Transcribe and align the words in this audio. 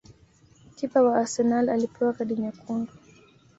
Kipa 0.75 1.01
wa 1.01 1.17
Arsenal 1.17 1.69
alipewa 1.69 2.13
kadi 2.13 2.35
nyekundu 2.35 2.91